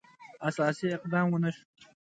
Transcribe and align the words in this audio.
اساسي 0.49 0.87
اقدام 0.97 1.27
ونه 1.31 1.49
شو. 1.55 1.63